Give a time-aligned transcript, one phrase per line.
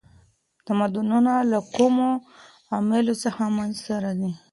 [0.67, 2.09] تمدنونه له کومو
[2.75, 4.31] عواملو څخه منځ ته راځي؟